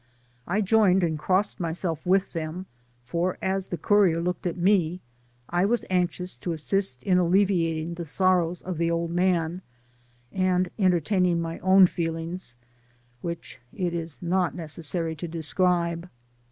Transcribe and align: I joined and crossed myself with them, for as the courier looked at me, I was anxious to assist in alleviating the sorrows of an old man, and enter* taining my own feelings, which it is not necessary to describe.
I 0.47 0.61
joined 0.61 1.03
and 1.03 1.19
crossed 1.19 1.59
myself 1.59 2.03
with 2.07 2.33
them, 2.33 2.65
for 3.03 3.37
as 3.39 3.67
the 3.67 3.77
courier 3.77 4.19
looked 4.19 4.47
at 4.47 4.57
me, 4.57 4.99
I 5.47 5.63
was 5.63 5.85
anxious 5.91 6.35
to 6.37 6.53
assist 6.53 7.03
in 7.03 7.19
alleviating 7.19 7.93
the 7.93 8.03
sorrows 8.05 8.63
of 8.63 8.81
an 8.81 8.89
old 8.89 9.11
man, 9.11 9.61
and 10.31 10.71
enter* 10.79 11.01
taining 11.01 11.37
my 11.37 11.59
own 11.59 11.85
feelings, 11.85 12.55
which 13.21 13.59
it 13.75 13.93
is 13.93 14.17
not 14.23 14.55
necessary 14.55 15.15
to 15.17 15.27
describe. 15.27 16.09